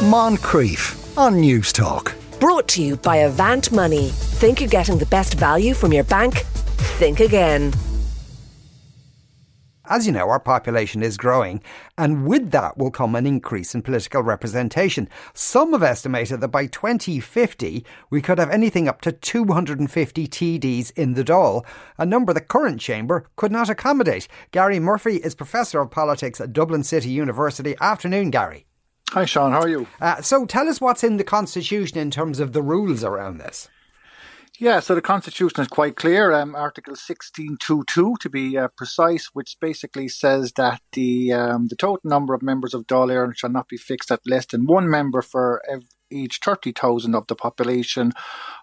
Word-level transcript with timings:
Moncrieff 0.00 1.18
on 1.18 1.34
Newstalk. 1.34 2.14
Brought 2.40 2.66
to 2.68 2.82
you 2.82 2.96
by 2.96 3.16
Avant 3.16 3.70
Money. 3.70 4.08
Think 4.08 4.58
you're 4.58 4.70
getting 4.70 4.96
the 4.96 5.04
best 5.04 5.34
value 5.34 5.74
from 5.74 5.92
your 5.92 6.04
bank? 6.04 6.38
Think 6.96 7.20
again. 7.20 7.74
As 9.84 10.06
you 10.06 10.12
know, 10.12 10.30
our 10.30 10.40
population 10.40 11.02
is 11.02 11.18
growing, 11.18 11.62
and 11.98 12.26
with 12.26 12.50
that 12.52 12.78
will 12.78 12.90
come 12.90 13.14
an 13.14 13.26
increase 13.26 13.74
in 13.74 13.82
political 13.82 14.22
representation. 14.22 15.06
Some 15.34 15.72
have 15.72 15.82
estimated 15.82 16.40
that 16.40 16.48
by 16.48 16.64
2050, 16.64 17.84
we 18.08 18.22
could 18.22 18.38
have 18.38 18.48
anything 18.48 18.88
up 18.88 19.02
to 19.02 19.12
250 19.12 20.26
TDs 20.28 20.92
in 20.96 21.12
the 21.12 21.24
Dáil, 21.24 21.62
a 21.98 22.06
number 22.06 22.32
the 22.32 22.40
current 22.40 22.80
chamber 22.80 23.26
could 23.36 23.52
not 23.52 23.68
accommodate. 23.68 24.28
Gary 24.50 24.80
Murphy 24.80 25.16
is 25.16 25.34
Professor 25.34 25.82
of 25.82 25.90
Politics 25.90 26.40
at 26.40 26.54
Dublin 26.54 26.84
City 26.84 27.10
University. 27.10 27.74
Afternoon, 27.82 28.30
Gary. 28.30 28.64
Hi, 29.12 29.24
Sean. 29.24 29.50
How 29.50 29.62
are 29.62 29.68
you? 29.68 29.88
Uh, 30.00 30.22
so 30.22 30.46
tell 30.46 30.68
us 30.68 30.80
what's 30.80 31.02
in 31.02 31.16
the 31.16 31.24
Constitution 31.24 31.98
in 31.98 32.12
terms 32.12 32.38
of 32.38 32.52
the 32.52 32.62
rules 32.62 33.02
around 33.02 33.38
this. 33.38 33.68
Yeah, 34.56 34.78
so 34.78 34.94
the 34.94 35.02
Constitution 35.02 35.60
is 35.62 35.66
quite 35.66 35.96
clear. 35.96 36.30
Um, 36.32 36.54
Article 36.54 36.92
1622, 36.92 38.14
to 38.20 38.30
be 38.30 38.56
uh, 38.56 38.68
precise, 38.76 39.30
which 39.32 39.56
basically 39.60 40.06
says 40.06 40.52
that 40.52 40.80
the 40.92 41.32
um, 41.32 41.66
the 41.66 41.74
total 41.74 42.08
number 42.08 42.34
of 42.34 42.42
members 42.42 42.72
of 42.72 42.86
Dáil 42.86 43.10
Éireann 43.10 43.36
shall 43.36 43.50
not 43.50 43.66
be 43.66 43.76
fixed 43.76 44.12
at 44.12 44.20
less 44.26 44.46
than 44.46 44.66
one 44.66 44.88
member 44.88 45.22
for 45.22 45.60
every, 45.68 45.86
each 46.12 46.38
30,000 46.44 47.14
of 47.14 47.26
the 47.26 47.34
population 47.34 48.12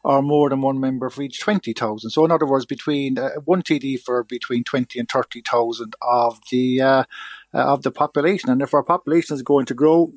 or 0.03 0.21
more 0.21 0.49
than 0.49 0.61
one 0.61 0.79
member 0.79 1.09
for 1.09 1.23
each 1.23 1.41
20,000. 1.41 2.09
So 2.09 2.23
in 2.23 2.31
other 2.31 2.45
words, 2.45 2.65
between 2.65 3.17
uh, 3.17 3.31
one 3.43 3.63
TD 3.63 3.99
for 3.99 4.23
between 4.23 4.63
20 4.63 4.99
and 4.99 5.09
30,000 5.09 5.95
of 6.01 6.39
the 6.51 6.81
uh, 6.81 7.03
uh, 7.53 7.57
of 7.57 7.83
the 7.83 7.91
population. 7.91 8.49
And 8.49 8.61
if 8.61 8.73
our 8.73 8.83
population 8.83 9.35
is 9.35 9.41
going 9.41 9.65
to 9.65 9.73
grow 9.73 10.13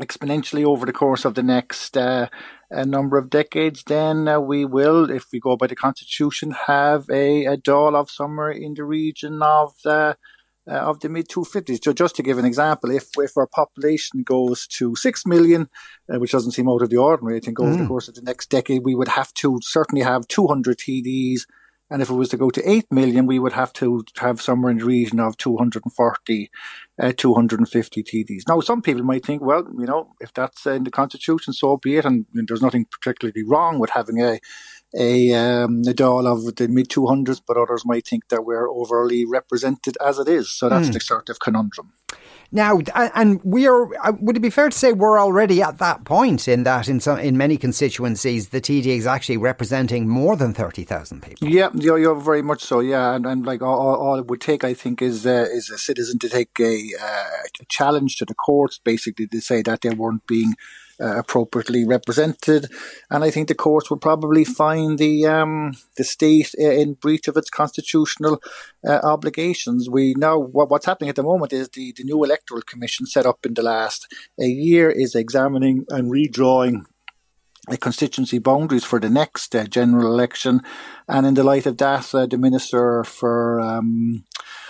exponentially 0.00 0.64
over 0.64 0.86
the 0.86 0.92
course 0.92 1.24
of 1.24 1.34
the 1.34 1.42
next 1.42 1.96
uh, 1.96 2.28
a 2.70 2.86
number 2.86 3.18
of 3.18 3.28
decades, 3.28 3.84
then 3.84 4.26
uh, 4.26 4.40
we 4.40 4.64
will, 4.64 5.10
if 5.10 5.26
we 5.32 5.38
go 5.38 5.56
by 5.56 5.66
the 5.66 5.76
constitution, 5.76 6.54
have 6.66 7.04
a, 7.10 7.44
a 7.44 7.58
of 7.70 8.10
somewhere 8.10 8.50
in 8.50 8.74
the 8.74 8.84
region 8.84 9.42
of 9.42 9.74
the 9.84 10.16
uh, 10.70 10.74
of 10.74 11.00
the 11.00 11.08
mid 11.08 11.28
250s. 11.28 11.82
So, 11.82 11.92
just 11.92 12.16
to 12.16 12.22
give 12.22 12.38
an 12.38 12.44
example, 12.44 12.90
if 12.90 13.08
if 13.16 13.36
our 13.36 13.48
population 13.48 14.22
goes 14.22 14.66
to 14.78 14.94
six 14.96 15.26
million, 15.26 15.68
uh, 16.12 16.18
which 16.18 16.32
doesn't 16.32 16.52
seem 16.52 16.68
out 16.68 16.82
of 16.82 16.90
the 16.90 16.96
ordinary, 16.96 17.36
I 17.36 17.40
think 17.40 17.60
over 17.60 17.72
mm. 17.72 17.78
the 17.78 17.86
course 17.86 18.08
of 18.08 18.14
the 18.14 18.22
next 18.22 18.48
decade, 18.48 18.82
we 18.84 18.94
would 18.94 19.08
have 19.08 19.34
to 19.34 19.58
certainly 19.62 20.04
have 20.04 20.28
200 20.28 20.78
TDs 20.78 21.42
and 21.92 22.00
if 22.00 22.08
it 22.08 22.14
was 22.14 22.30
to 22.30 22.38
go 22.38 22.48
to 22.48 22.68
8 22.68 22.90
million, 22.90 23.26
we 23.26 23.38
would 23.38 23.52
have 23.52 23.72
to 23.74 24.02
have 24.18 24.40
somewhere 24.40 24.70
in 24.72 24.78
the 24.78 24.84
region 24.86 25.20
of 25.20 25.36
240, 25.36 26.50
uh, 26.98 27.12
250 27.14 28.02
TDs. 28.02 28.48
Now, 28.48 28.60
some 28.60 28.80
people 28.80 29.02
might 29.02 29.26
think, 29.26 29.42
well, 29.42 29.68
you 29.78 29.84
know, 29.84 30.14
if 30.18 30.32
that's 30.32 30.64
in 30.64 30.84
the 30.84 30.90
Constitution, 30.90 31.52
so 31.52 31.76
be 31.76 31.96
it. 31.96 32.06
And, 32.06 32.24
and 32.34 32.48
there's 32.48 32.62
nothing 32.62 32.86
particularly 32.86 33.42
wrong 33.42 33.78
with 33.78 33.90
having 33.90 34.22
a, 34.22 34.40
a, 34.96 35.34
um, 35.34 35.82
a 35.86 35.92
Dáil 35.92 36.26
of 36.26 36.56
the 36.56 36.68
mid 36.68 36.88
200s, 36.88 37.42
but 37.46 37.58
others 37.58 37.84
might 37.84 38.06
think 38.06 38.28
that 38.30 38.46
we're 38.46 38.70
overly 38.70 39.26
represented 39.26 39.98
as 40.04 40.18
it 40.18 40.28
is. 40.28 40.50
So 40.50 40.70
that's 40.70 40.88
mm. 40.88 40.94
the 40.94 41.00
sort 41.00 41.28
of 41.28 41.40
conundrum. 41.40 41.92
Now, 42.54 42.80
and 42.94 43.40
we 43.42 43.66
are. 43.66 43.88
Uh, 44.04 44.12
would 44.20 44.36
it 44.36 44.40
be 44.40 44.50
fair 44.50 44.68
to 44.68 44.76
say 44.76 44.92
we're 44.92 45.18
already 45.18 45.62
at 45.62 45.78
that 45.78 46.04
point 46.04 46.46
in 46.46 46.64
that 46.64 46.86
in 46.86 47.00
some 47.00 47.18
in 47.18 47.38
many 47.38 47.56
constituencies 47.56 48.50
the 48.50 48.60
TD 48.60 48.86
is 48.86 49.06
actually 49.06 49.38
representing 49.38 50.06
more 50.06 50.36
than 50.36 50.52
thirty 50.52 50.84
thousand 50.84 51.22
people? 51.22 51.48
Yeah, 51.48 51.70
you're, 51.72 51.98
you're, 51.98 52.14
very 52.14 52.42
much 52.42 52.62
so. 52.62 52.80
Yeah, 52.80 53.14
and, 53.14 53.24
and 53.24 53.46
like 53.46 53.62
all, 53.62 53.96
all, 53.96 54.18
it 54.18 54.26
would 54.26 54.42
take, 54.42 54.64
I 54.64 54.74
think, 54.74 55.00
is 55.00 55.24
uh, 55.26 55.46
is 55.50 55.70
a 55.70 55.78
citizen 55.78 56.18
to 56.18 56.28
take 56.28 56.60
a, 56.60 56.90
uh, 57.00 57.30
a 57.60 57.64
challenge 57.70 58.16
to 58.18 58.26
the 58.26 58.34
courts, 58.34 58.78
basically 58.78 59.26
to 59.28 59.40
say 59.40 59.62
that 59.62 59.80
they 59.80 59.90
weren't 59.90 60.26
being 60.26 60.54
uh, 61.02 61.18
appropriately 61.18 61.84
represented. 61.84 62.70
And 63.10 63.24
I 63.24 63.30
think 63.30 63.48
the 63.48 63.54
courts 63.54 63.90
will 63.90 63.98
probably 63.98 64.44
find 64.44 64.98
the 64.98 65.26
um, 65.26 65.72
the 65.96 66.04
state 66.04 66.54
in 66.54 66.94
breach 66.94 67.28
of 67.28 67.36
its 67.36 67.50
constitutional 67.50 68.40
uh, 68.86 69.00
obligations. 69.02 69.90
We 69.90 70.14
know 70.14 70.38
what, 70.38 70.70
what's 70.70 70.86
happening 70.86 71.10
at 71.10 71.16
the 71.16 71.22
moment 71.22 71.52
is 71.52 71.68
the, 71.70 71.92
the 71.96 72.04
new 72.04 72.22
electoral 72.22 72.62
commission 72.62 73.06
set 73.06 73.26
up 73.26 73.44
in 73.44 73.54
the 73.54 73.62
last 73.62 74.06
a 74.40 74.46
year 74.46 74.90
is 74.90 75.14
examining 75.14 75.84
and 75.90 76.10
redrawing 76.10 76.84
uh, 77.68 77.76
constituency 77.76 78.38
boundaries 78.38 78.84
for 78.84 78.98
the 78.98 79.10
next 79.10 79.54
uh, 79.54 79.64
general 79.64 80.06
election. 80.06 80.62
And 81.08 81.26
in 81.26 81.34
the 81.34 81.44
light 81.44 81.66
of 81.66 81.78
that, 81.78 82.14
uh, 82.14 82.26
the 82.26 82.38
Minister 82.38 83.04
for 83.04 83.60
um, 83.60 84.24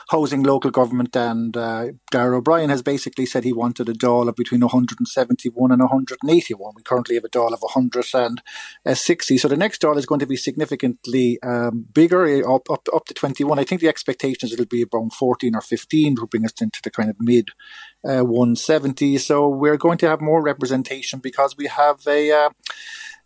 housing 0.09 0.43
local 0.43 0.71
government. 0.71 1.17
And 1.17 1.57
uh, 1.57 1.89
Darragh 2.11 2.39
O'Brien 2.39 2.71
has 2.71 2.83
basically 2.83 3.27
said 3.27 3.45
he 3.45 3.53
wanted 3.53 3.89
a 3.89 3.93
Dáil 3.93 4.29
of 4.29 4.37
between 4.37 4.61
171 4.61 5.73
and 5.73 5.81
181. 5.81 6.73
We 6.77 6.83
currently 6.83 7.15
have 7.17 7.25
a 7.25 7.29
Dáil 7.29 7.53
of 7.53 7.61
160. 7.61 9.39
So 9.39 9.49
the 9.49 9.57
next 9.57 9.83
Dáil 9.83 9.97
is 9.97 10.07
going 10.07 10.21
to 10.21 10.27
be 10.27 10.37
significantly 10.37 11.39
um, 11.43 11.87
bigger, 11.93 12.27
eh, 12.27 12.43
up, 12.43 12.71
up, 12.71 12.89
up 12.95 13.05
to 13.07 13.15
21. 13.15 13.59
I 13.59 13.65
think 13.65 13.81
the 13.81 13.89
expectation 13.89 14.47
is 14.47 14.53
it'll 14.53 14.67
be 14.67 14.85
around 14.93 15.13
14 15.13 15.55
or 15.55 15.61
15, 15.61 16.17
will 16.19 16.27
bring 16.27 16.45
us 16.45 16.61
into 16.61 16.81
the 16.83 16.91
kind 16.91 17.11
of 17.11 17.17
mid 17.21 17.51
uh, 18.05 18.23
170. 18.23 19.19
So 19.19 19.49
we're 19.49 19.77
going 19.77 19.99
to 19.99 20.09
have 20.09 20.21
more 20.21 20.43
representation 20.43 21.21
because 21.21 21.57
we 21.57 21.67
have 21.67 22.01
a. 22.07 22.31
Uh, 22.31 22.51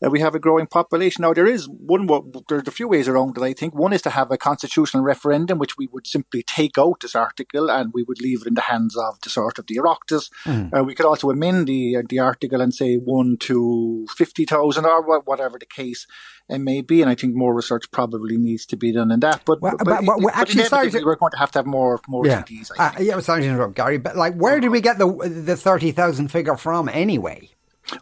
uh, 0.05 0.11
we 0.11 0.21
have 0.21 0.35
a 0.35 0.39
growing 0.39 0.67
population. 0.67 1.23
Now, 1.23 1.33
there 1.33 1.47
is 1.47 1.69
one, 1.69 2.07
there's 2.49 2.69
a 2.69 2.71
few 2.71 2.89
ways 2.89 3.09
around 3.09 3.37
it, 3.39 3.43
I 3.43 3.55
think. 3.55 3.75
One 3.75 3.93
is 3.93 4.03
to 4.03 4.11
have 4.11 4.31
a 4.31 4.37
constitutional 4.37 5.03
referendum, 5.03 5.59
which 5.59 5.79
we 5.79 5.87
would 5.87 6.07
simply 6.07 6.43
take 6.43 6.77
out 6.77 7.01
this 7.01 7.15
article 7.15 7.71
and 7.71 7.93
we 7.95 8.03
would 8.03 8.21
leave 8.21 8.43
it 8.43 8.49
in 8.49 8.55
the 8.55 8.61
hands 8.63 8.97
of 8.97 9.21
the 9.23 9.31
sort 9.31 9.59
of 9.59 9.67
the 9.67 9.77
Oireachtas. 9.77 10.31
Mm. 10.45 10.79
Uh, 10.79 10.85
we 10.85 10.95
could 10.95 11.07
also 11.07 11.31
amend 11.31 11.67
the, 11.67 11.97
uh, 11.97 12.03
the 12.09 12.19
article 12.19 12.61
and 12.61 12.75
say 12.75 12.97
1 12.97 13.39
to 13.41 14.07
50,000 14.17 14.85
or 14.85 15.21
whatever 15.21 15.59
the 15.59 15.67
case 15.67 16.07
it 16.49 16.59
may 16.59 16.83
be. 16.83 17.01
And 17.01 17.11
I 17.11 17.15
think 17.15 17.35
more 17.35 17.55
research 17.55 17.91
probably 17.91 18.37
needs 18.37 18.67
to 18.67 18.77
be 18.77 18.93
done 18.93 19.11
in 19.11 19.21
that. 19.21 19.43
But, 19.47 19.63
well, 19.63 19.77
but, 19.79 19.87
but, 19.87 20.05
but, 20.05 20.21
but 20.21 20.37
actually, 20.37 20.65
sorry, 20.65 20.91
to, 20.91 21.03
we're 21.03 21.17
going 21.17 21.33
to 21.33 21.39
have 21.39 21.53
to 21.53 21.61
have 21.61 21.67
more, 21.67 22.01
more 22.07 22.27
yeah. 22.27 22.43
TDs. 22.43 22.71
Uh, 22.79 22.93
yeah, 23.01 23.19
sorry 23.21 23.43
to 23.43 23.49
interrupt, 23.49 23.75
Gary, 23.75 23.97
but 23.97 24.15
like, 24.15 24.35
where 24.35 24.61
did 24.61 24.71
we 24.71 24.83
get 24.83 24.99
the, 24.99 25.07
the 25.07 25.57
30,000 25.57 26.29
figure 26.29 26.57
from 26.57 26.91
anyway? 26.91 27.51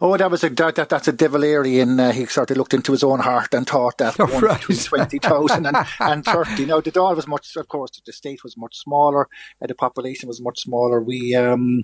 Oh, 0.01 0.17
that 0.17 0.31
was 0.31 0.43
a 0.43 0.49
that, 0.49 0.75
that 0.75 0.89
that's 0.89 1.07
a 1.07 1.11
De 1.11 1.29
Valera. 1.29 1.65
Uh, 1.65 2.11
he 2.11 2.25
sort 2.25 2.51
of 2.51 2.57
looked 2.57 2.73
into 2.73 2.91
his 2.91 3.03
own 3.03 3.19
heart 3.19 3.53
and 3.53 3.67
thought 3.67 3.97
that 3.99 4.15
oh, 4.19 4.25
one 4.25 4.43
right. 4.43 4.61
twenty 4.61 5.19
thousand 5.19 5.67
and, 5.67 5.77
and 5.99 6.25
thirty. 6.33 6.65
Now 6.65 6.81
the 6.81 6.91
Dáil 6.91 7.15
was 7.15 7.27
much, 7.27 7.55
of 7.55 7.67
course, 7.67 7.91
the 8.05 8.11
state 8.11 8.43
was 8.43 8.57
much 8.57 8.77
smaller, 8.77 9.27
uh, 9.61 9.67
the 9.67 9.75
population 9.75 10.27
was 10.27 10.41
much 10.41 10.59
smaller. 10.61 11.01
We 11.01 11.35
um, 11.35 11.83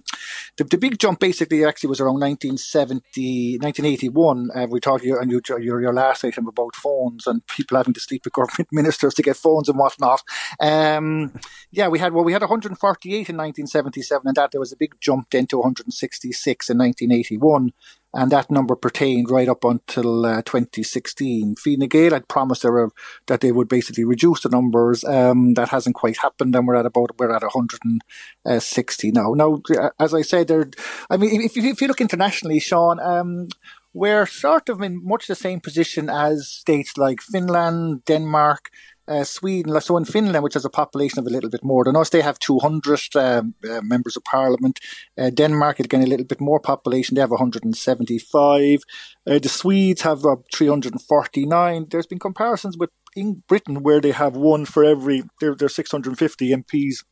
the, 0.57 0.63
the 0.63 0.77
big 0.77 0.97
jump 0.99 1.19
basically 1.19 1.63
actually 1.63 1.89
was 1.89 1.99
around 1.99 2.19
1970, 2.19 3.59
1981. 3.61 4.49
Uh, 4.53 4.67
we 4.69 4.79
talked 4.79 5.03
you 5.03 5.19
and 5.19 5.31
you, 5.31 5.41
your 5.59 5.81
your 5.81 5.93
last 5.93 6.23
item 6.25 6.47
about 6.47 6.75
phones 6.75 7.27
and 7.27 7.45
people 7.47 7.77
having 7.77 7.93
to 7.93 7.99
sleep 7.99 8.23
with 8.25 8.33
government 8.33 8.69
ministers 8.71 9.13
to 9.13 9.21
get 9.21 9.37
phones 9.37 9.69
and 9.69 9.77
whatnot. 9.77 10.21
Um, 10.59 11.33
yeah, 11.71 11.87
we 11.87 11.99
had 11.99 12.13
well, 12.13 12.23
we 12.23 12.33
had 12.33 12.41
148 12.41 13.11
in 13.11 13.37
1977, 13.37 14.27
and 14.27 14.35
that 14.35 14.51
there 14.51 14.59
was 14.59 14.71
a 14.71 14.77
big 14.77 14.95
jump 14.99 15.29
then 15.29 15.45
to 15.47 15.57
166 15.57 16.69
in 16.69 16.77
1981 16.79 17.73
and 18.13 18.31
that 18.31 18.51
number 18.51 18.75
pertained 18.75 19.29
right 19.29 19.47
up 19.47 19.63
until 19.63 20.25
uh, 20.25 20.41
2016. 20.41 21.55
Fine 21.55 21.79
Gael 21.87 22.11
had 22.11 22.27
promised 22.27 22.63
that 22.63 23.39
they 23.39 23.51
would 23.51 23.69
basically 23.69 24.03
reduce 24.03 24.41
the 24.41 24.49
numbers. 24.49 25.03
Um, 25.05 25.53
that 25.53 25.69
hasn't 25.69 25.95
quite 25.95 26.17
happened, 26.17 26.55
and 26.55 26.67
we're 26.67 26.75
at 26.75 26.85
about 26.85 27.17
we're 27.17 27.31
at 27.31 27.43
160 27.43 29.11
now. 29.11 29.33
Now, 29.33 29.61
as 29.99 30.13
I 30.13 30.23
said, 30.23 30.47
there. 30.47 30.69
I 31.09 31.17
mean, 31.17 31.41
if, 31.41 31.55
if 31.55 31.81
you 31.81 31.87
look 31.87 32.01
internationally, 32.01 32.59
Sean. 32.59 32.99
Um, 32.99 33.47
we're 33.93 34.25
sort 34.25 34.69
of 34.69 34.81
in 34.81 35.05
much 35.05 35.27
the 35.27 35.35
same 35.35 35.59
position 35.59 36.09
as 36.09 36.47
states 36.47 36.97
like 36.97 37.19
Finland, 37.19 38.05
Denmark, 38.05 38.69
uh, 39.11 39.23
Sweden, 39.23 39.79
so 39.81 39.97
in 39.97 40.05
Finland, 40.05 40.43
which 40.43 40.53
has 40.53 40.65
a 40.65 40.69
population 40.69 41.19
of 41.19 41.27
a 41.27 41.29
little 41.29 41.49
bit 41.49 41.63
more 41.63 41.83
than 41.83 41.95
us, 41.95 42.09
they 42.09 42.21
have 42.21 42.39
200 42.39 43.15
um, 43.15 43.55
uh, 43.69 43.81
members 43.81 44.15
of 44.17 44.23
parliament. 44.23 44.79
Uh, 45.17 45.29
Denmark, 45.29 45.79
again, 45.79 46.01
a 46.01 46.07
little 46.07 46.25
bit 46.25 46.39
more 46.39 46.59
population, 46.59 47.15
they 47.15 47.21
have 47.21 47.31
175. 47.31 48.83
Uh, 49.27 49.39
the 49.39 49.49
Swedes 49.49 50.01
have 50.01 50.23
349. 50.53 51.87
There's 51.89 52.07
been 52.07 52.19
comparisons 52.19 52.77
with 52.77 52.89
in 53.15 53.43
Britain 53.47 53.83
where 53.83 53.99
they 53.99 54.11
have 54.11 54.37
one 54.37 54.65
for 54.65 54.85
every, 54.85 55.23
they're 55.41 55.67
650 55.67 56.49
MPs 56.49 57.03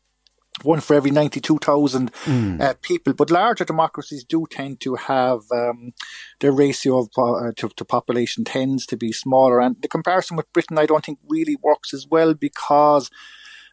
one 0.64 0.80
for 0.80 0.96
every 0.96 1.12
92,000 1.12 2.12
mm. 2.12 2.62
uh, 2.62 2.74
people. 2.82 3.14
But 3.14 3.32
larger 3.32 3.66
democracies 3.66 4.24
do 4.24 4.46
tend 4.50 4.80
to 4.82 4.96
have 4.96 5.42
um, 5.52 5.94
their 6.40 6.52
ratio 6.52 7.00
of 7.00 7.10
uh, 7.18 7.52
to, 7.58 7.70
to, 7.70 7.86
population 7.86 8.44
tends 8.44 8.86
to 8.88 8.98
be 8.98 9.12
smaller. 9.12 9.60
And 9.60 9.76
the 9.82 9.88
comparison 9.88 10.38
with 10.38 10.52
Britain, 10.54 10.78
I 10.78 10.86
don't 10.86 11.06
think 11.06 11.20
really 11.28 11.58
works 11.62 11.94
as 11.94 12.08
well 12.10 12.34
because. 12.34 13.10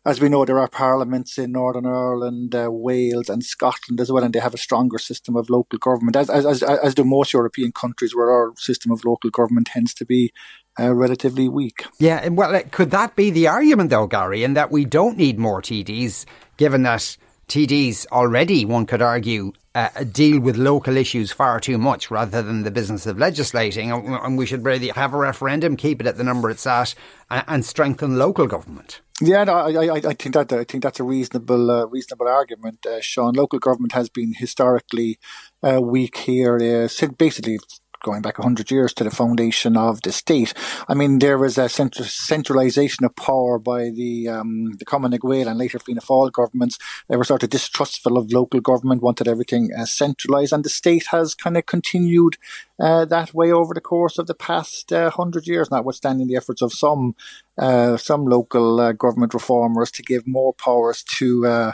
As 0.05 0.21
we 0.21 0.29
know, 0.29 0.45
there 0.45 0.61
are 0.61 0.69
parliaments 0.69 1.37
in 1.37 1.51
Northern 1.51 1.85
Ireland, 1.85 2.55
uh, 2.55 2.69
Wales, 2.71 3.29
and 3.29 3.43
Scotland 3.43 4.01
as 4.01 4.13
well, 4.13 4.23
and 4.23 4.33
they 4.33 4.39
have 4.39 4.55
a 4.55 4.57
stronger 4.57 4.99
system 4.99 5.35
of 5.35 5.51
local 5.51 5.81
government, 5.81 6.15
as, 6.15 6.31
as, 6.31 6.63
as 6.63 6.95
do 6.95 7.03
most 7.03 7.33
European 7.33 7.73
countries, 7.73 8.15
where 8.15 8.31
our 8.31 8.53
system 8.57 8.93
of 8.93 9.05
local 9.05 9.31
government 9.31 9.67
tends 9.67 9.93
to 9.95 10.05
be 10.05 10.33
uh, 10.79 10.95
relatively 10.95 11.49
weak. 11.49 11.85
Yeah, 11.99 12.21
and 12.23 12.37
well, 12.37 12.61
could 12.71 12.91
that 12.91 13.17
be 13.17 13.31
the 13.31 13.49
argument, 13.49 13.91
though, 13.91 14.07
Gary, 14.07 14.45
in 14.45 14.55
that 14.55 14.71
we 14.71 14.85
don't 14.85 15.17
need 15.17 15.39
more 15.39 15.63
TDs 15.63 16.25
given 16.57 16.83
that 16.83 17.17
TDs 17.49 18.07
already, 18.09 18.65
one 18.65 18.87
could 18.87 19.03
argue, 19.03 19.53
uh, 19.75 19.89
deal 20.11 20.41
with 20.41 20.57
local 20.57 20.97
issues 20.97 21.31
far 21.31 21.61
too 21.61 21.79
much 21.79 22.11
rather 22.11 22.43
than 22.43 22.63
the 22.63 22.71
business 22.71 23.07
of 23.07 23.19
legislating. 23.19 23.93
And 23.93 24.37
we 24.37 24.47
should 24.47 24.65
really 24.65 24.89
have 24.89 25.15
a 25.15 25.19
referendum, 25.19 25.77
keep 25.77 26.01
it 26.01 26.07
at 26.07 26.17
the 26.17 26.25
number 26.25 26.51
it's 26.51 26.67
at, 26.67 26.95
and 27.31 27.65
strengthen 27.65 28.19
local 28.19 28.47
government. 28.47 29.01
Yeah, 29.21 29.45
no, 29.45 29.55
I, 29.55 29.87
I, 29.87 29.95
I 29.95 30.15
think 30.15 30.35
that 30.35 30.53
I 30.53 30.65
think 30.65 30.83
that's 30.83 31.01
a 31.01 31.05
reasonable, 31.05 31.71
uh, 31.71 31.87
reasonable 31.87 32.29
argument, 32.29 32.85
uh, 32.85 33.01
Sean. 33.01 33.35
Local 33.35 33.59
government 33.59 33.93
has 33.93 34.11
been 34.11 34.35
historically 34.35 35.19
uh, 35.63 35.81
weak 35.81 36.19
here. 36.19 36.57
Uh, 36.57 37.07
basically, 37.17 37.59
going 38.03 38.23
back 38.23 38.39
100 38.39 38.71
years 38.71 38.93
to 38.95 39.05
the 39.05 39.11
foundation 39.11 39.77
of 39.77 40.03
the 40.03 40.13
state. 40.13 40.55
I 40.89 40.95
mean, 40.95 41.19
there 41.19 41.39
was 41.39 41.59
a 41.59 41.69
centralisation 41.69 43.05
of 43.05 43.17
power 43.17 43.59
by 43.59 43.91
the 43.91 44.29
um, 44.29 44.73
the 44.73 44.99
na 44.99 45.17
Gael 45.17 45.49
and 45.49 45.59
later 45.59 45.79
Fianna 45.79 46.01
Fáil 46.01 46.33
governments. 46.33 46.79
They 47.09 47.17
were 47.17 47.25
sort 47.25 47.43
of 47.43 47.51
distrustful 47.51 48.17
of 48.17 48.33
local 48.33 48.61
government, 48.61 49.03
wanted 49.03 49.29
everything 49.29 49.71
uh, 49.77 49.85
centralised, 49.85 50.53
and 50.53 50.65
the 50.65 50.69
state 50.69 51.07
has 51.11 51.35
kind 51.35 51.57
of 51.57 51.67
continued 51.67 52.37
uh, 52.79 53.05
that 53.07 53.33
way 53.33 53.51
over 53.51 53.75
the 53.75 53.81
course 53.81 54.19
of 54.19 54.27
the 54.27 54.35
past 54.35 54.93
uh, 54.93 55.11
hundred 55.11 55.47
years, 55.47 55.71
notwithstanding 55.71 56.27
the 56.27 56.37
efforts 56.37 56.63
of 56.63 56.73
some 56.73 57.15
uh, 57.59 57.97
some 57.97 58.27
local 58.27 58.81
uh, 58.81 58.93
government 58.93 59.33
reformers 59.35 59.91
to 59.91 60.03
give 60.03 60.27
more 60.27 60.53
powers 60.53 61.03
to 61.03 61.47
uh, 61.47 61.73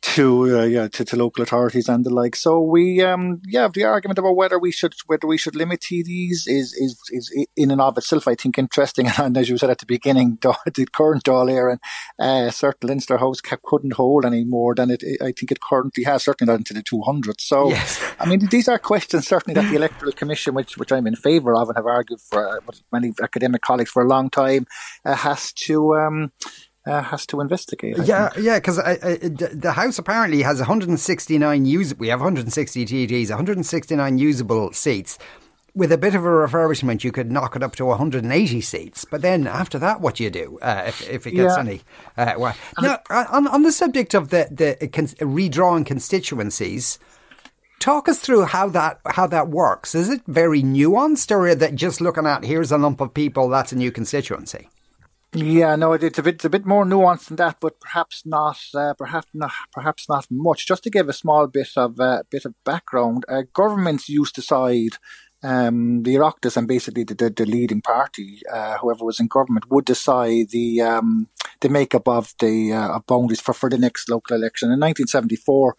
to 0.00 0.58
uh, 0.60 0.64
yeah 0.64 0.86
to, 0.88 1.04
to, 1.04 1.16
local 1.16 1.42
authorities 1.42 1.88
and 1.88 2.04
the 2.04 2.10
like. 2.10 2.36
So 2.36 2.60
we 2.60 3.02
um 3.02 3.40
yeah 3.46 3.68
the 3.72 3.84
argument 3.84 4.18
about 4.18 4.36
whether 4.36 4.58
we 4.58 4.70
should 4.70 4.94
whether 5.06 5.26
we 5.26 5.38
should 5.38 5.56
limit 5.56 5.80
TDs 5.80 6.46
is 6.46 6.72
is 6.72 7.00
is 7.10 7.46
in 7.56 7.70
and 7.70 7.80
of 7.80 7.98
itself 7.98 8.28
I 8.28 8.34
think 8.34 8.58
interesting. 8.58 9.08
And 9.18 9.36
as 9.36 9.48
you 9.48 9.58
said 9.58 9.70
at 9.70 9.78
the 9.78 9.86
beginning, 9.86 10.38
the 10.42 10.86
current 10.92 11.24
Dáil 11.24 11.50
Éireann 11.50 11.78
uh, 12.18 12.50
certain 12.50 12.88
Leinster 12.88 13.18
House 13.18 13.40
couldn't 13.40 13.94
hold 13.94 14.24
any 14.24 14.44
more 14.44 14.74
than 14.74 14.90
it 14.90 15.02
I 15.20 15.32
think 15.32 15.50
it 15.50 15.60
currently 15.60 16.04
has 16.04 16.22
certainly 16.22 16.52
not 16.52 16.60
into 16.60 16.74
the 16.74 16.82
two 16.82 17.02
hundred. 17.02 17.40
So 17.40 17.70
yes. 17.70 18.00
I 18.20 18.26
mean 18.26 18.46
these 18.46 18.68
are 18.68 18.78
questions 18.78 19.26
certainly 19.26 19.60
that 19.60 19.68
the 19.68 19.76
electoral 19.82 20.12
commission, 20.12 20.54
which 20.54 20.78
which 20.78 20.92
I'm 20.92 21.08
in 21.08 21.16
favour 21.16 21.54
of 21.56 21.68
and 21.68 21.76
have 21.76 21.86
argued 21.86 22.20
for 22.20 22.58
uh, 22.58 22.72
many 22.92 23.12
academic 23.20 23.62
colleagues 23.62 23.90
for 23.90 24.02
a 24.02 24.08
long 24.08 24.30
time, 24.30 24.66
uh, 25.04 25.16
has 25.16 25.52
to 25.64 25.96
um, 25.96 26.32
uh, 26.86 27.02
has 27.02 27.26
to 27.26 27.40
investigate. 27.40 27.98
I 27.98 28.04
yeah, 28.04 28.28
think. 28.30 28.46
yeah, 28.46 28.58
because 28.58 28.76
the 28.76 29.72
House 29.74 29.98
apparently 29.98 30.42
has 30.42 30.58
169 30.58 31.66
use. 31.66 31.94
We 31.96 32.08
have 32.08 32.20
160 32.20 32.86
TDs, 32.86 33.28
169 33.28 34.18
usable 34.18 34.72
seats. 34.72 35.18
With 35.74 35.92
a 35.92 35.98
bit 35.98 36.14
of 36.14 36.24
a 36.24 36.28
refurbishment, 36.28 37.04
you 37.04 37.12
could 37.12 37.30
knock 37.30 37.54
it 37.54 37.62
up 37.62 37.76
to 37.76 37.84
180 37.84 38.60
seats. 38.62 39.04
But 39.04 39.22
then 39.22 39.46
after 39.46 39.78
that, 39.78 40.00
what 40.00 40.16
do 40.16 40.24
you 40.24 40.30
do 40.30 40.58
uh, 40.60 40.84
if, 40.88 41.08
if 41.08 41.26
it 41.26 41.32
gets 41.32 41.54
yeah. 41.54 41.60
any? 41.60 41.82
Uh, 42.16 42.34
well, 42.36 42.56
now, 42.80 42.98
on, 43.10 43.46
on 43.46 43.62
the 43.62 43.70
subject 43.70 44.14
of 44.14 44.30
the 44.30 44.48
the 44.50 44.88
con- 44.88 45.06
redrawing 45.06 45.86
constituencies, 45.86 46.98
talk 47.78 48.08
us 48.08 48.18
through 48.18 48.46
how 48.46 48.68
that 48.70 48.98
how 49.06 49.26
that 49.28 49.48
works. 49.48 49.94
Is 49.94 50.08
it 50.08 50.22
very 50.26 50.62
nuanced, 50.62 51.30
or 51.30 51.54
that 51.54 51.74
just 51.76 52.00
looking 52.00 52.26
at 52.26 52.44
here's 52.44 52.72
a 52.72 52.78
lump 52.78 53.00
of 53.00 53.14
people, 53.14 53.48
that's 53.48 53.70
a 53.70 53.76
new 53.76 53.92
constituency? 53.92 54.68
Yeah, 55.34 55.76
no, 55.76 55.92
it's 55.92 56.18
a 56.18 56.22
bit, 56.22 56.36
it's 56.36 56.44
a 56.46 56.50
bit 56.50 56.64
more 56.64 56.86
nuanced 56.86 57.26
than 57.26 57.36
that, 57.36 57.58
but 57.60 57.80
perhaps 57.80 58.24
not, 58.24 58.58
uh, 58.74 58.94
perhaps 58.94 59.28
not, 59.34 59.52
perhaps 59.72 60.08
not 60.08 60.26
much. 60.30 60.66
Just 60.66 60.84
to 60.84 60.90
give 60.90 61.06
a 61.08 61.12
small 61.12 61.46
bit 61.46 61.68
of 61.76 62.00
uh, 62.00 62.22
bit 62.30 62.46
of 62.46 62.54
background, 62.64 63.24
uh, 63.28 63.42
governments 63.52 64.08
used 64.08 64.34
to 64.36 64.42
side 64.42 64.96
um, 65.42 66.02
the 66.02 66.14
Oireachtas 66.14 66.56
and 66.56 66.66
basically 66.66 67.04
the, 67.04 67.14
the, 67.14 67.30
the 67.30 67.44
leading 67.44 67.82
party, 67.82 68.40
uh, 68.50 68.78
whoever 68.78 69.04
was 69.04 69.20
in 69.20 69.26
government, 69.28 69.70
would 69.70 69.84
decide 69.84 70.48
the 70.50 70.80
um, 70.80 71.28
the 71.60 71.68
makeup 71.68 72.08
of 72.08 72.34
the 72.40 72.72
uh, 72.72 72.98
boundaries 73.06 73.40
for, 73.40 73.52
for 73.52 73.68
the 73.68 73.78
next 73.78 74.08
local 74.08 74.34
election. 74.34 74.68
In 74.68 74.80
1974, 74.80 75.76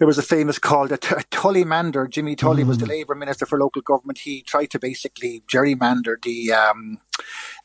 there 0.00 0.06
was 0.06 0.16
a 0.16 0.22
famous 0.22 0.58
call 0.58 0.88
that 0.88 1.02
Tullymander, 1.30 2.08
Jimmy 2.08 2.34
Tully 2.34 2.64
mm. 2.64 2.68
was 2.68 2.78
the 2.78 2.86
mm. 2.86 2.88
Labour 2.88 3.14
Minister 3.14 3.44
for 3.44 3.58
Local 3.58 3.82
Government. 3.82 4.16
He 4.16 4.40
tried 4.40 4.70
to 4.70 4.78
basically 4.78 5.42
gerrymander 5.46 6.16
the 6.22 6.54
um, 6.54 7.00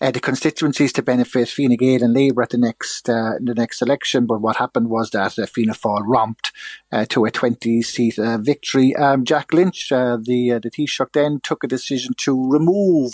uh, 0.01 0.11
the 0.11 0.19
constituencies 0.19 0.91
to 0.93 1.01
benefit 1.01 1.47
Fine 1.47 1.77
Gael 1.77 2.03
and 2.03 2.13
Labour 2.13 2.43
at 2.43 2.49
the 2.49 2.57
next 2.57 3.09
uh, 3.09 3.35
the 3.39 3.53
next 3.55 3.81
election. 3.81 4.25
But 4.25 4.41
what 4.41 4.57
happened 4.57 4.89
was 4.89 5.11
that 5.11 5.39
uh, 5.39 5.45
Fianna 5.45 5.71
Fáil 5.71 6.01
romped 6.03 6.51
uh, 6.91 7.05
to 7.05 7.23
a 7.23 7.31
20 7.31 7.81
seat 7.81 8.19
uh, 8.19 8.37
victory. 8.37 8.93
Um, 8.97 9.23
Jack 9.23 9.53
Lynch, 9.53 9.93
uh, 9.93 10.17
the 10.21 10.51
uh, 10.51 10.59
the 10.59 10.69
Taoiseach, 10.69 11.13
then 11.13 11.39
took 11.41 11.63
a 11.63 11.67
decision 11.67 12.15
to 12.17 12.51
remove 12.51 13.13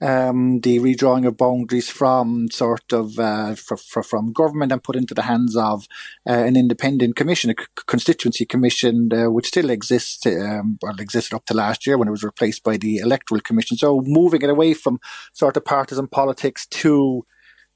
um, 0.00 0.60
the 0.60 0.78
redrawing 0.78 1.26
of 1.26 1.36
boundaries 1.36 1.90
from 1.90 2.50
sort 2.50 2.92
of 2.92 3.18
uh, 3.18 3.54
for, 3.54 3.76
for, 3.76 4.02
from 4.02 4.32
government 4.32 4.72
and 4.72 4.82
put 4.82 4.96
into 4.96 5.14
the 5.14 5.22
hands 5.22 5.56
of 5.56 5.86
uh, 6.28 6.32
an 6.32 6.56
independent 6.56 7.16
commission, 7.16 7.50
a 7.50 7.54
constituency 7.86 8.46
commission, 8.46 9.12
uh, 9.12 9.30
which 9.30 9.48
still 9.48 9.70
exists, 9.70 10.24
um, 10.26 10.78
well, 10.82 10.98
existed 10.98 11.36
up 11.36 11.44
to 11.46 11.54
last 11.54 11.86
year 11.86 11.98
when 11.98 12.08
it 12.08 12.12
was 12.12 12.24
replaced 12.24 12.62
by 12.62 12.76
the 12.76 12.98
electoral 12.98 13.40
commission. 13.40 13.76
So 13.76 14.02
moving 14.04 14.42
it 14.42 14.50
away 14.50 14.74
from 14.74 15.00
sort 15.32 15.56
of 15.56 15.64
partisan 15.64 16.06
politics 16.06 16.66
to 16.66 17.26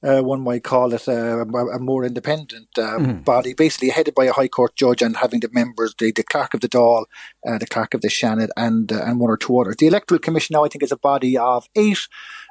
uh, 0.04 0.22
one 0.22 0.42
might 0.42 0.62
call 0.62 0.92
it 0.92 1.08
a, 1.08 1.40
a 1.40 1.78
more 1.78 2.04
independent 2.04 2.68
uh, 2.76 2.98
mm. 2.98 3.24
body, 3.24 3.54
basically 3.54 3.88
headed 3.88 4.14
by 4.14 4.24
a 4.26 4.32
High 4.32 4.48
Court 4.48 4.76
judge 4.76 5.00
and 5.00 5.16
having 5.16 5.40
the 5.40 5.48
members, 5.50 5.94
the, 5.98 6.12
the 6.12 6.22
clerk 6.22 6.52
of 6.52 6.60
the 6.60 6.68
Dáil, 6.68 7.06
uh, 7.46 7.58
the 7.58 7.66
clerk 7.66 7.94
of 7.94 8.02
the 8.02 8.08
Seanad, 8.08 8.50
and 8.56 8.92
uh, 8.92 9.02
and 9.02 9.18
one 9.18 9.30
or 9.30 9.36
two 9.38 9.58
others. 9.58 9.76
The 9.76 9.86
Electoral 9.86 10.18
Commission 10.18 10.54
now, 10.54 10.64
I 10.64 10.68
think, 10.68 10.82
is 10.82 10.92
a 10.92 10.98
body 10.98 11.38
of 11.38 11.68
eight, 11.74 12.06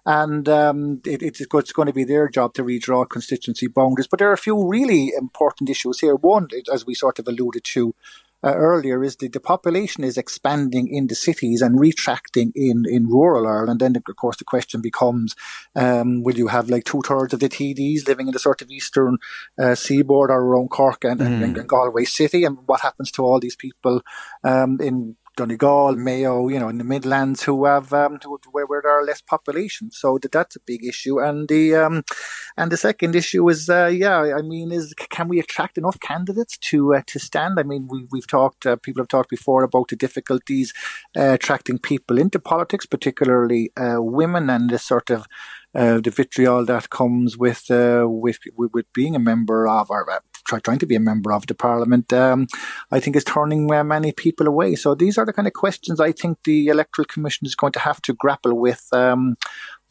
and 0.06 0.50
um, 0.50 1.02
it, 1.06 1.22
it's, 1.22 1.46
going 1.46 1.88
to 1.88 1.94
be 1.94 2.04
their 2.04 2.28
job 2.28 2.56
to 2.56 2.64
redraw 2.64 3.08
constituency 3.08 3.68
boundaries. 3.68 4.08
But 4.08 4.20
there 4.20 4.30
are 4.30 4.34
a 4.34 4.38
few 4.38 4.68
really 4.68 5.12
important 5.16 5.70
issues 5.70 6.00
here. 6.00 6.16
One, 6.16 6.48
as 6.72 6.86
we 6.86 6.96
sort 6.96 7.20
of 7.20 7.28
alluded 7.28 7.64
to, 7.66 7.94
uh, 8.44 8.54
earlier 8.56 9.04
is 9.04 9.16
that 9.18 9.34
the 9.34 9.40
population 9.40 10.04
is 10.04 10.18
expanding 10.18 10.88
in 10.88 11.08
the 11.08 11.16
cities 11.16 11.62
and 11.62 11.80
retracting 11.80 12.52
in, 12.56 12.84
in 12.88 13.08
rural 13.08 13.48
Ireland. 13.48 13.80
Then, 13.80 13.96
of 13.96 14.16
course, 14.16 14.38
the 14.38 14.44
question 14.44 14.82
becomes 14.82 15.36
um, 15.76 16.24
will 16.24 16.36
you 16.36 16.48
have 16.48 16.70
like 16.70 16.84
two 16.84 17.02
thirds 17.02 17.34
of 17.34 17.40
the 17.40 17.50
TDs 17.50 18.08
living 18.08 18.28
in 18.28 18.34
the 18.34 18.40
sort 18.40 18.62
of 18.62 18.70
eastern 18.70 19.18
uh, 19.58 19.76
seaboard 19.76 20.30
or 20.30 20.42
around 20.42 20.70
Cork 20.70 21.04
and, 21.04 21.20
mm. 21.20 21.44
and, 21.44 21.58
and, 21.58 21.68
Galway 21.68 22.06
City? 22.06 22.44
And 22.44 22.58
what 22.66 22.82
happens 22.82 23.12
to 23.12 23.24
all 23.24 23.40
these 23.40 23.56
people 23.56 24.02
um, 24.44 24.80
in 24.82 25.16
Donegal, 25.36 25.96
Mayo, 25.96 26.48
you 26.48 26.60
know, 26.60 26.70
in 26.70 26.78
the 26.78 26.84
Midlands, 26.84 27.44
who 27.44 27.66
have 27.66 27.92
um, 27.94 28.20
where, 28.52 28.66
where 28.66 28.82
there 28.82 28.92
are 28.92 29.04
less 29.04 29.22
population. 29.22 29.92
So 29.92 30.18
that, 30.20 30.32
that's 30.32 30.56
a 30.56 30.60
big 30.60 30.86
issue. 30.86 31.20
And 31.20 31.48
the 31.48 31.76
um, 31.76 32.04
and 32.58 32.72
the 32.72 32.78
second 32.78 33.16
issue 33.16 33.50
is, 33.50 33.70
uh, 33.70 33.88
yeah, 33.88 34.36
I 34.38 34.42
mean, 34.42 34.72
is 34.72 34.94
can 35.10 35.28
we 35.28 35.40
attract 35.40 35.78
enough 35.78 36.00
candidates 36.00 36.58
to 36.70 36.96
uh, 36.96 37.02
to 37.08 37.20
stand? 37.20 37.60
I 37.60 37.64
mean, 37.64 37.88
we 37.90 38.06
we've 38.12 38.28
talked, 38.28 38.66
uh, 38.66 38.76
people 38.76 39.02
have 39.02 39.08
talked 39.08 39.30
before 39.30 39.64
about 39.64 39.88
the 39.88 39.96
difficulties 39.96 40.74
uh, 41.18 41.32
attracting 41.34 41.80
people 41.80 42.20
into 42.20 42.40
politics, 42.40 42.86
particularly 42.86 43.72
uh, 43.78 44.02
women, 44.02 44.50
and 44.50 44.70
this 44.70 44.86
sort 44.86 45.10
of 45.10 45.26
uh, 45.76 46.00
the 46.00 46.12
vitriol 46.12 46.66
that 46.66 46.92
comes 46.92 47.36
with, 47.36 47.66
with, 47.70 48.38
with 48.56 48.94
being 48.94 49.16
a 49.16 49.20
member 49.20 49.68
of 49.68 49.90
our 49.90 50.06
trying 50.60 50.80
to 50.80 50.86
be 50.86 50.96
a 50.96 51.00
member 51.00 51.32
of 51.32 51.48
the 51.48 51.56
parliament, 51.56 52.12
um, 52.14 52.48
I 52.92 53.00
think 53.00 53.16
is 53.16 53.24
turning 53.24 53.72
uh, 53.72 53.84
many 53.84 54.12
people 54.12 54.48
away. 54.48 54.76
So 54.76 54.96
these 54.96 55.18
are 55.18 55.26
the 55.26 55.34
kind 55.34 55.48
of 55.48 55.54
questions 55.54 56.00
I 56.00 56.12
think 56.12 56.40
the 56.44 56.68
electoral 56.68 57.06
commission 57.06 57.46
is 57.46 57.56
going 57.56 57.74
to 57.74 57.80
have 57.80 58.02
to 58.04 58.14
grapple 58.14 58.54
with. 58.54 58.88
Um, 58.92 59.36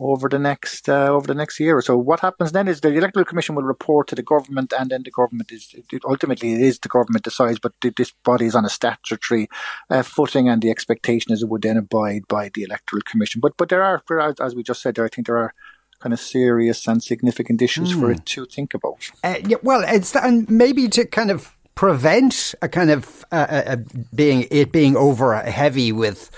over 0.03 0.29
the 0.29 0.39
next 0.39 0.89
uh, 0.89 1.09
over 1.09 1.27
the 1.27 1.35
next 1.35 1.61
year 1.61 1.77
or 1.77 1.83
so. 1.83 1.97
What 1.97 2.21
happens 2.21 2.53
then 2.53 2.67
is 2.67 2.81
the 2.81 2.93
electoral 2.93 3.25
commission 3.25 3.55
will 3.55 3.63
report 3.63 4.09
to 4.09 4.15
the 4.15 4.23
government, 4.23 4.73
and 4.77 4.91
then 4.91 5.03
the 5.05 5.11
government 5.11 5.53
is 5.53 5.75
ultimately 6.05 6.53
it 6.55 6.61
is 6.61 6.79
the 6.79 6.89
government 6.89 7.25
decides, 7.25 7.59
but 7.61 7.73
this 7.81 8.13
body 8.25 8.47
is 8.47 8.55
on 8.55 8.65
a 8.65 8.69
statutory 8.69 9.49
uh, 9.91 10.03
footing, 10.03 10.49
and 10.49 10.61
the 10.61 10.71
expectation 10.71 11.33
is 11.33 11.43
it 11.43 11.49
would 11.49 11.63
then 11.63 11.77
abide 11.77 12.27
by 12.29 12.51
the 12.53 12.63
electoral 12.63 13.03
commission. 13.03 13.41
But 13.41 13.57
but 13.57 13.69
there 13.69 13.83
are, 13.83 14.03
as 14.41 14.55
we 14.55 14.63
just 14.63 14.83
said, 14.83 14.97
there 14.97 15.05
I 15.05 15.09
think 15.09 15.27
there 15.27 15.39
are 15.39 15.55
kind 16.03 16.13
of 16.13 16.21
serious 16.21 16.87
and 16.89 17.03
significant 17.03 17.63
issues 17.63 17.95
mm. 17.95 18.01
for 18.01 18.07
hmm. 18.07 18.13
it 18.13 18.27
to 18.27 18.45
think 18.47 18.75
about. 18.75 19.11
Uh, 19.23 19.37
yeah, 19.47 19.57
well, 19.63 19.85
it's 19.87 20.15
and 20.17 20.51
maybe 20.51 20.89
to 20.89 21.07
kind 21.07 21.31
of 21.31 21.55
prevent 21.75 22.55
a 22.61 22.69
kind 22.69 22.91
of 22.91 23.25
uh, 23.33 23.47
uh, 23.49 23.63
uh 23.67 23.77
being 24.15 24.47
it 24.51 24.73
being 24.73 24.97
over 24.97 25.37
heavy 25.37 25.93
with. 25.93 26.31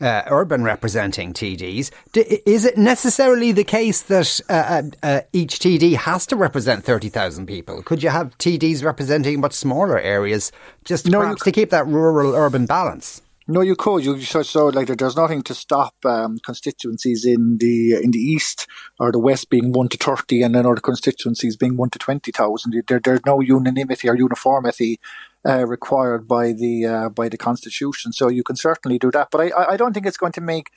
Uh, 0.00 0.22
urban 0.26 0.64
representing 0.64 1.32
TDs. 1.32 1.90
D- 2.12 2.42
is 2.44 2.64
it 2.64 2.76
necessarily 2.76 3.52
the 3.52 3.64
case 3.64 4.02
that 4.02 4.40
uh, 4.50 4.82
uh, 5.02 5.20
each 5.32 5.60
TD 5.60 5.94
has 5.94 6.26
to 6.26 6.36
represent 6.36 6.84
30,000 6.84 7.46
people? 7.46 7.80
Could 7.82 8.02
you 8.02 8.10
have 8.10 8.36
TDs 8.36 8.84
representing 8.84 9.40
much 9.40 9.52
smaller 9.54 9.98
areas 9.98 10.50
just 10.84 11.06
no, 11.06 11.20
perhaps 11.20 11.44
to 11.44 11.52
keep 11.52 11.70
that 11.70 11.86
rural 11.86 12.34
urban 12.34 12.66
balance? 12.66 13.22
No, 13.46 13.60
you 13.60 13.76
could. 13.76 14.04
You 14.04 14.18
so, 14.22 14.42
so 14.42 14.68
like 14.68 14.88
there's 14.88 15.16
nothing 15.16 15.42
to 15.42 15.54
stop 15.54 15.94
um, 16.06 16.38
constituencies 16.38 17.26
in 17.26 17.58
the 17.58 17.92
in 18.02 18.10
the 18.10 18.18
east 18.18 18.66
or 18.98 19.12
the 19.12 19.18
west 19.18 19.50
being 19.50 19.72
one 19.72 19.88
to 19.88 19.98
thirty, 19.98 20.42
and 20.42 20.54
then 20.54 20.64
other 20.64 20.80
constituencies 20.80 21.54
being 21.56 21.76
one 21.76 21.90
to 21.90 21.98
twenty 21.98 22.32
thousand. 22.32 22.82
There, 22.88 23.00
there's 23.00 23.26
no 23.26 23.40
unanimity 23.40 24.08
or 24.08 24.16
uniformity 24.16 24.98
uh, 25.46 25.66
required 25.66 26.26
by 26.26 26.52
the 26.52 26.86
uh, 26.86 27.08
by 27.10 27.28
the 27.28 27.36
constitution. 27.36 28.12
So 28.12 28.28
you 28.28 28.42
can 28.42 28.56
certainly 28.56 28.98
do 28.98 29.10
that, 29.10 29.28
but 29.30 29.42
I 29.42 29.72
I 29.72 29.76
don't 29.76 29.92
think 29.92 30.06
it's 30.06 30.16
going 30.16 30.32
to 30.32 30.40
make 30.40 30.70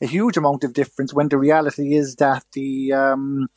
a 0.00 0.06
huge 0.06 0.36
amount 0.36 0.62
of 0.62 0.74
difference 0.74 1.12
when 1.12 1.28
the 1.28 1.38
reality 1.38 1.94
is 1.94 2.16
that 2.16 2.44
the 2.52 2.92
um, 2.92 3.48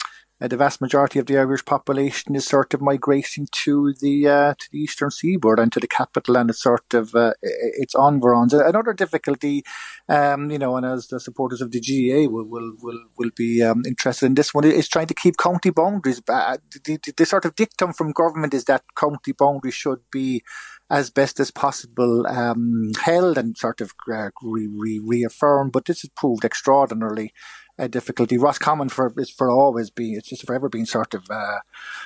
uh, 0.41 0.47
the 0.47 0.57
vast 0.57 0.81
majority 0.81 1.17
of 1.17 1.27
the 1.27 1.37
Irish 1.37 1.63
population 1.63 2.35
is 2.35 2.45
sort 2.45 2.73
of 2.73 2.81
migrating 2.81 3.47
to 3.51 3.93
the 4.01 4.27
uh, 4.27 4.53
to 4.57 4.67
the 4.71 4.79
eastern 4.79 5.09
seaboard 5.09 5.59
and 5.59 5.71
to 5.71 5.79
the 5.79 5.87
capital, 5.87 6.35
and 6.35 6.49
it's 6.49 6.61
sort 6.61 6.93
of 6.93 7.15
uh, 7.15 7.33
it's 7.41 7.95
environs. 7.95 8.53
Another 8.53 8.93
difficulty, 8.93 9.63
um, 10.09 10.51
you 10.51 10.59
know, 10.59 10.75
and 10.75 10.85
as 10.85 11.07
the 11.07 11.21
supporters 11.21 11.61
of 11.61 11.71
the 11.71 11.79
GAA 11.79 12.29
will 12.29 12.45
will 12.45 12.73
will, 12.81 12.99
will 13.17 13.31
be 13.35 13.63
um, 13.63 13.83
interested 13.87 14.25
in 14.25 14.35
this 14.35 14.53
one 14.53 14.65
is 14.65 14.89
trying 14.89 15.07
to 15.07 15.13
keep 15.13 15.37
county 15.37 15.69
boundaries. 15.69 16.21
The, 16.25 16.59
the, 16.83 17.13
the, 17.15 17.25
sort 17.25 17.45
of 17.45 17.55
dictum 17.55 17.93
from 17.93 18.11
government 18.11 18.53
is 18.53 18.65
that 18.65 18.83
county 18.97 19.31
boundaries 19.31 19.73
should 19.73 19.99
be 20.11 20.43
as 20.89 21.09
best 21.09 21.39
as 21.39 21.49
possible 21.49 22.27
um, 22.27 22.91
held 23.01 23.37
and 23.37 23.57
sort 23.57 23.81
of 23.81 23.91
uh, 24.13 24.29
re- 24.43 24.69
re- 24.71 25.01
reaffirmed, 25.03 25.71
but 25.71 25.85
this 25.85 26.01
has 26.01 26.11
proved 26.15 26.45
extraordinarily 26.45 27.33
uh, 27.77 27.87
difficulty. 27.87 28.37
Roscommon 28.37 28.89
for 28.89 29.13
is 29.17 29.29
for 29.29 29.49
always 29.49 29.89
being 29.89 30.15
it's 30.15 30.29
just 30.29 30.45
forever 30.45 30.69
been 30.69 30.85
sort 30.85 31.13
of 31.13 31.29
uh, 31.29 31.59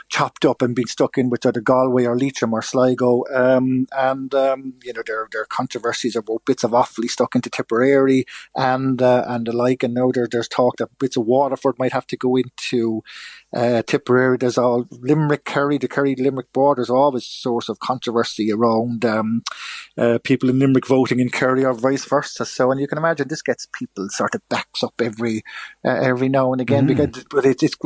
chopped 0.10 0.46
up 0.46 0.62
and 0.62 0.76
been 0.76 0.88
stuck 0.88 1.18
in 1.18 1.30
with 1.30 1.46
either 1.46 1.62
Galway 1.62 2.06
or 2.06 2.18
Leitrim 2.18 2.54
or 2.54 2.62
Sligo. 2.62 3.24
Um, 3.34 3.88
and 3.92 4.34
um, 4.34 4.74
you 4.84 4.94
know 4.94 5.04
there 5.06 5.28
there 5.32 5.42
are 5.42 5.48
controversies 5.48 6.16
about 6.16 6.46
bits 6.46 6.64
of 6.64 6.72
Offaly 6.72 7.10
stuck 7.10 7.36
into 7.36 7.50
Tipperary 7.50 8.26
and 8.56 9.02
uh, 9.02 9.26
and 9.28 9.46
the 9.46 9.54
like. 9.54 9.84
And 9.84 9.94
now 9.94 10.12
there, 10.12 10.28
there's 10.30 10.48
talk 10.48 10.78
that 10.78 10.98
bits 11.00 11.18
of 11.18 11.26
Waterford 11.26 11.78
might 11.78 11.94
have 11.94 12.08
to 12.08 12.18
go 12.18 12.36
into 12.36 13.04
uh, 13.54 13.84
Tipperary. 13.84 14.38
There's 14.38 14.58
all 14.58 14.88
Limerick, 14.92 15.46
Kerry, 15.46 15.78
the 15.78 15.88
Kerry 15.88 16.16
Limerick 16.16 16.52
border 16.54 16.82
is 16.82 16.90
always 16.90 17.24
a 17.24 17.28
source 17.28 17.70
of 17.70 17.80
controversy 17.80 18.52
around 18.52 19.06
um, 19.06 19.44
uh, 19.98 20.20
people 20.24 20.50
in 20.50 20.60
Limerick 20.60 20.88
voting 20.88 21.20
in 21.20 21.30
Kerry 21.30 21.66
or 21.66 21.74
vice 21.74 22.06
versa. 22.06 22.46
So, 22.46 22.72
and 22.72 22.80
you 22.80 22.88
can 22.88 22.98
imagine 22.98 23.28
this 23.28 23.42
gets 23.42 23.68
people 23.72 24.08
sort 24.10 24.36
of 24.36 24.42
backs 24.50 24.84
up 24.84 24.94
every 25.00 25.44
uh, 25.86 25.90
every 25.90 26.30
now 26.30 26.52
and 26.52 26.62
again 26.62 26.86
mm. 26.86 26.88
because, 26.88 27.26
but 27.30 27.46
it, 27.46 27.64
it's 27.64 27.78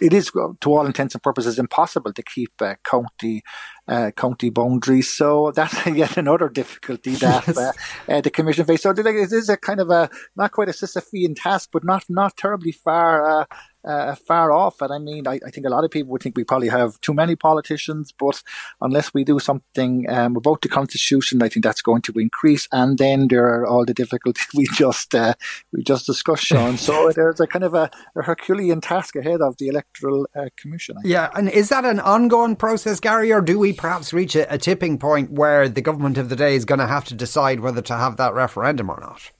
it 0.00 0.12
is 0.12 0.30
to 0.60 0.72
all 0.72 0.86
intents 0.86 1.14
and 1.14 1.22
purposes 1.22 1.58
impossible 1.58 2.12
to 2.12 2.22
keep 2.22 2.52
uh, 2.60 2.74
county 2.84 3.42
uh, 3.88 4.10
county 4.16 4.50
boundaries. 4.50 5.12
So 5.12 5.52
that's 5.54 5.86
yet 5.94 6.16
another 6.16 6.48
difficulty 6.48 7.14
that 7.16 7.46
yes. 7.46 7.58
uh, 7.58 7.72
uh, 8.08 8.20
the 8.20 8.30
commission 8.30 8.64
faces. 8.64 8.82
So 8.82 8.90
it 8.90 9.32
is 9.32 9.48
a 9.48 9.56
kind 9.56 9.80
of 9.80 9.90
a 9.90 10.08
not 10.36 10.52
quite 10.52 10.68
a 10.68 10.72
Sisyphean 10.72 11.34
task, 11.36 11.70
but 11.72 11.84
not 11.84 12.04
not 12.08 12.36
terribly 12.36 12.72
far 12.72 13.46
uh, 13.84 14.14
far 14.14 14.52
off 14.52 14.80
it. 14.82 14.90
I 14.90 14.98
mean, 14.98 15.26
I, 15.26 15.40
I, 15.46 15.50
think 15.50 15.66
a 15.66 15.70
lot 15.70 15.84
of 15.84 15.90
people 15.90 16.12
would 16.12 16.22
think 16.22 16.36
we 16.36 16.44
probably 16.44 16.68
have 16.68 17.00
too 17.00 17.14
many 17.14 17.36
politicians, 17.36 18.12
but 18.16 18.42
unless 18.80 19.12
we 19.12 19.24
do 19.24 19.38
something 19.38 20.08
um, 20.08 20.36
about 20.36 20.62
the 20.62 20.68
constitution, 20.68 21.42
I 21.42 21.48
think 21.48 21.64
that's 21.64 21.82
going 21.82 22.02
to 22.02 22.12
increase. 22.16 22.68
And 22.72 22.98
then 22.98 23.28
there 23.28 23.44
are 23.44 23.66
all 23.66 23.84
the 23.84 23.94
difficulties 23.94 24.46
we 24.54 24.66
just 24.74 25.14
uh, 25.14 25.34
we 25.72 25.82
just 25.82 26.06
discussed, 26.06 26.44
Sean. 26.44 26.78
so 26.78 27.10
there's 27.16 27.40
a 27.40 27.46
kind 27.46 27.64
of 27.64 27.74
a, 27.74 27.90
a, 28.16 28.22
Herculean 28.22 28.80
task 28.80 29.16
ahead 29.16 29.40
of 29.40 29.56
the 29.58 29.68
electoral 29.68 30.28
uh, 30.36 30.46
commission. 30.56 30.96
Yeah, 31.04 31.30
and 31.34 31.48
is 31.48 31.68
that 31.70 31.84
an 31.84 32.00
ongoing 32.00 32.56
process, 32.56 33.00
Gary, 33.00 33.32
or 33.32 33.40
do 33.40 33.58
we 33.58 33.72
perhaps 33.72 34.12
reach 34.12 34.36
a, 34.36 34.52
a 34.52 34.58
tipping 34.58 34.98
point 34.98 35.32
where 35.32 35.68
the 35.68 35.82
government 35.82 36.18
of 36.18 36.28
the 36.28 36.36
day 36.36 36.54
is 36.54 36.64
going 36.64 36.78
to 36.78 36.86
have 36.86 37.04
to 37.06 37.14
decide 37.14 37.60
whether 37.60 37.82
to 37.82 37.96
have 37.96 38.16
that 38.18 38.34
referendum 38.34 38.90
or 38.90 39.00
not? 39.00 39.30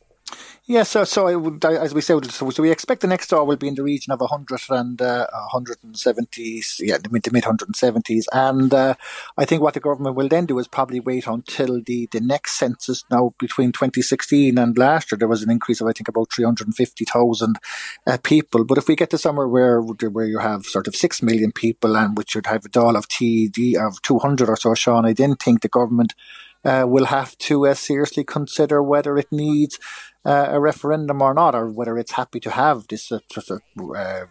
Yeah, 0.67 0.85
so 0.85 1.03
so 1.03 1.37
would, 1.41 1.65
as 1.65 1.93
we 1.93 2.01
said, 2.01 2.25
so, 2.31 2.47
we 2.63 2.71
expect 2.71 3.01
the 3.01 3.09
next 3.09 3.31
Dáil 3.31 3.49
will 3.49 3.57
be 3.57 3.67
in 3.67 3.75
the 3.75 3.83
region 3.83 4.13
of 4.13 4.21
100 4.21 4.61
and 4.71 5.03
uh, 5.03 5.27
170s, 5.53 6.79
yeah, 6.79 6.99
the 6.99 7.09
mid, 7.11 7.25
the 7.25 7.33
mid 7.33 7.43
170s, 7.43 8.27
and 8.33 8.73
uh, 8.73 8.95
I 9.37 9.45
think 9.45 9.61
what 9.61 9.75
the 9.75 9.81
government 9.81 10.15
will 10.15 10.29
then 10.29 10.47
do 10.47 10.61
is 10.61 10.69
probably 10.69 11.01
wait 11.01 11.27
until 11.27 11.83
the, 11.83 12.07
the 12.13 12.21
next 12.21 12.53
census. 12.53 13.05
Now, 13.11 13.35
between 13.41 13.73
2016 13.73 14.57
and 14.57 14.79
last 14.79 15.11
year, 15.11 15.19
there 15.19 15.27
was 15.27 15.43
an 15.43 15.51
increase 15.51 15.81
of 15.81 15.89
I 15.89 15.93
think 15.93 16.07
about 16.07 16.33
350,000 16.33 17.59
uh, 18.07 18.19
people. 18.23 18.65
But 18.65 18.79
if 18.79 18.87
we 18.87 18.95
get 18.95 19.11
to 19.11 19.19
somewhere 19.19 19.49
where 19.49 19.81
where 19.81 20.27
you 20.27 20.39
have 20.39 20.65
sort 20.65 20.87
of 20.87 20.95
six 20.95 21.23
million 21.23 21.51
people 21.51 21.97
and 21.97 22.17
which 22.17 22.37
would 22.37 22.47
have 22.47 22.65
a 22.65 22.69
Dáil 22.69 22.97
of 22.97 23.09
TD 23.09 23.75
of 23.85 24.01
200 24.03 24.49
or 24.49 24.57
so, 24.57 24.75
Sean, 24.75 25.07
I 25.07 25.13
then 25.13 25.35
think 25.35 25.63
the 25.63 25.69
government. 25.69 26.15
Uh, 26.65 26.85
will 26.87 27.07
have 27.07 27.37
to 27.39 27.67
uh, 27.67 27.75
seriously 27.75 28.23
consider 28.23 28.81
whether 28.81 29.19
it 29.19 29.27
needs 29.33 29.81
uh, 30.25 30.47
a 30.51 30.61
referendum 30.61 31.21
or 31.21 31.35
not, 31.35 31.55
or 31.55 31.69
whether 31.69 31.99
it's 31.99 32.13
happy 32.13 32.39
to 32.39 32.51
have 32.51 32.87
this 32.89 33.11
uh, 33.11 33.19
uh, 33.97 34.25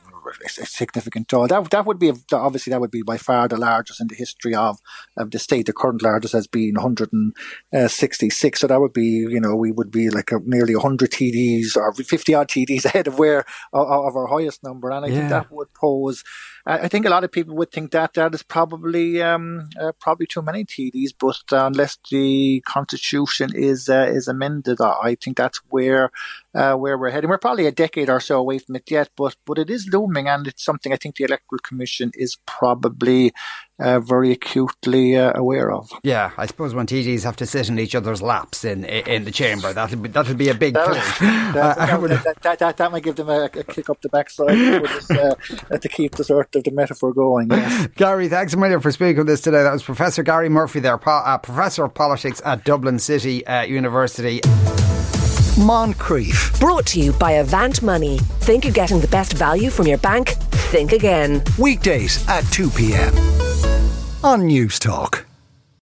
significant 0.48 1.28
toll. 1.28 1.48
That 1.48 1.70
that 1.72 1.86
would 1.86 2.00
be 2.00 2.14
obviously 2.32 2.72
that 2.72 2.80
would 2.80 2.92
be 2.92 3.02
by 3.02 3.18
far 3.18 3.50
the 3.50 3.58
largest 3.58 4.00
in 4.00 4.08
the 4.08 4.16
history 4.16 4.56
of 4.56 4.80
of 5.18 5.32
the 5.32 5.40
state. 5.40 5.66
The 5.66 5.74
current 5.74 6.02
largest 6.02 6.34
has 6.34 6.48
been 6.48 6.76
166. 6.76 8.60
So 8.62 8.68
that 8.68 8.80
would 8.80 8.94
be 8.94 9.26
you 9.30 9.42
know 9.42 9.56
we 9.56 9.74
would 9.74 9.92
be 9.92 10.10
like 10.10 10.32
a, 10.32 10.40
nearly 10.46 10.76
100 10.76 11.12
TDs 11.12 11.76
or 11.76 11.94
50 11.94 12.34
odd 12.34 12.48
TDs 12.48 12.86
ahead 12.92 13.08
of 13.08 13.20
where 13.20 13.44
of 13.74 14.16
our 14.16 14.28
highest 14.28 14.64
number, 14.64 14.92
and 14.92 15.04
I 15.04 15.10
yeah. 15.10 15.16
think 15.16 15.30
that 15.30 15.52
would 15.52 15.74
pose. 15.74 16.24
I 16.65 16.88
think 16.88 17.06
a 17.06 17.10
lot 17.10 17.24
of 17.24 17.32
people 17.32 17.56
would 17.56 17.72
think 17.72 17.91
that 17.91 18.13
that 18.13 18.36
is 18.36 18.44
probably 18.44 19.22
um, 19.22 19.70
uh, 19.80 19.94
probably 20.00 20.27
too 20.27 20.41
many 20.41 20.63
TDs, 20.63 21.12
but 21.20 21.41
uh, 21.51 21.65
unless 21.65 21.98
the 22.12 22.62
constitution 22.68 23.51
is 23.56 23.89
uh, 23.89 24.08
is 24.10 24.27
amended, 24.27 24.80
I 24.80 25.15
think 25.20 25.38
that's 25.38 25.60
where 25.70 26.12
uh, 26.53 26.75
where 26.75 26.98
we're 26.98 27.10
heading. 27.10 27.30
We're 27.30 27.39
probably 27.39 27.65
a 27.65 27.72
decade 27.72 28.10
or 28.10 28.20
so 28.20 28.38
away 28.38 28.60
from 28.60 28.75
it 28.75 28.89
yet, 28.91 29.10
but 29.15 29.36
but 29.46 29.58
it 29.58 29.70
is 29.70 29.89
looming, 29.91 30.27
and 30.27 30.48
it's 30.48 30.63
something 30.63 30.94
I 30.94 30.98
think 30.98 31.15
the 31.15 31.24
Electoral 31.24 31.60
Commission 31.60 32.12
is 32.13 32.38
probably 32.46 33.34
uh, 33.82 34.00
very 34.00 34.32
acutely 34.32 35.18
uh, 35.18 35.34
aware 35.36 35.72
of. 35.72 35.92
Yeah, 36.04 36.32
I 36.38 36.46
suppose 36.46 36.74
when 36.74 36.86
TDs 36.88 37.24
have 37.24 37.36
to 37.38 37.46
sit 37.46 37.70
in 37.70 37.80
each 37.80 37.96
other's 37.96 38.22
laps 38.22 38.64
in 38.64 38.86
in 38.86 39.26
the 39.26 39.32
chamber, 39.32 39.74
that'll 39.74 40.00
be 40.00 40.10
that'll 40.10 40.36
be 40.36 40.50
a 40.50 40.54
big 40.54 40.76
that, 40.76 40.94
that, 41.54 42.42
that, 42.44 42.60
that, 42.60 42.78
that, 42.78 42.92
might 42.92 43.04
give 43.04 43.16
them 43.16 43.30
a, 43.30 43.46
a 43.46 43.64
kick 43.64 43.90
up 43.90 44.02
the 44.02 44.10
backside 44.10 44.58
just, 44.58 45.12
uh, 45.12 45.36
to 45.78 45.90
keep 45.90 46.16
the 46.16 46.24
sort 46.24 46.56
of 46.56 46.64
the 46.64 46.72
metaphor 46.72 47.14
going. 47.14 47.50
Yes. 47.50 47.88
Gary, 47.96 48.30
thanks 48.30 48.54
a 48.54 48.58
million 48.58 48.80
for 48.80 48.92
speaking 48.92 49.18
with 49.18 49.30
us 49.30 49.42
today. 49.42 49.64
That 49.64 49.74
was 49.74 49.84
Professor 49.84 50.24
Gary 50.24 50.50
Murphy, 50.50 50.80
there, 50.80 50.98
po- 50.98 51.40
professor 51.42 51.84
of 51.84 51.94
politics 51.94 52.42
at 52.46 52.64
Dublin 52.64 53.00
City 53.00 53.46
uh, 53.48 53.64
University. 53.64 54.42
Moncrieff. 55.58 56.60
Brought 56.60 56.86
to 56.88 57.00
you 57.00 57.14
by 57.14 57.34
Avant 57.34 57.82
Money. 57.84 58.18
Think 58.40 58.64
you're 58.64 58.74
getting 58.74 59.00
the 59.00 59.08
best 59.08 59.34
value 59.34 59.70
from 59.70 59.86
your 59.88 59.98
bank? 59.98 60.30
Think 60.72 60.94
again. 60.94 61.44
Weekdays 61.60 62.28
at 62.28 62.44
2 62.52 62.70
p.m. 62.72 63.50
on 64.24 64.42
Newstalk. 64.44 65.25